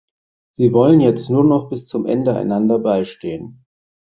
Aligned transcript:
Sie 0.55 0.73
wollen 0.73 0.99
jetzt 0.99 1.29
nur 1.29 1.43
noch 1.43 1.69
bis 1.69 1.85
zum 1.85 2.07
Ende 2.07 2.33
einander 2.35 2.79
beistehen. 2.79 3.63